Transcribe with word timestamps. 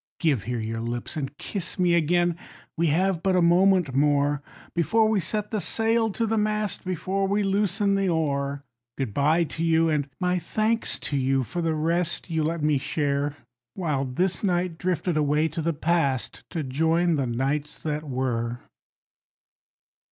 Give 0.19 0.45
here 0.45 0.59
your 0.59 0.79
lips 0.81 1.15
and 1.15 1.37
kiss 1.37 1.77
me 1.77 1.93
again, 1.93 2.35
we 2.75 2.87
have 2.87 3.21
but 3.21 3.35
a 3.35 3.39
moment 3.43 3.93
more, 3.93 4.41
Before 4.73 5.07
we 5.07 5.19
set 5.19 5.51
the 5.51 5.61
sail 5.61 6.09
to 6.13 6.25
the 6.25 6.39
mast, 6.39 6.83
before 6.83 7.27
we 7.27 7.43
loosen 7.43 7.93
the 7.93 8.09
oar. 8.09 8.63
Good 8.97 9.13
bye 9.13 9.43
to 9.43 9.63
you, 9.63 9.89
and 9.89 10.09
my 10.19 10.39
thanks 10.39 10.97
to 11.01 11.17
you, 11.17 11.43
for 11.43 11.61
the 11.61 11.75
rest 11.75 12.31
you 12.31 12.41
let 12.41 12.63
me 12.63 12.79
share, 12.79 13.37
While 13.75 14.05
this 14.05 14.43
night 14.43 14.79
drifted 14.79 15.17
away 15.17 15.47
to 15.49 15.61
the 15.61 15.71
Past, 15.71 16.45
to 16.49 16.63
join 16.63 17.13
the 17.13 17.27
Nights 17.27 17.77
that 17.77 18.03
Were. 18.03 18.61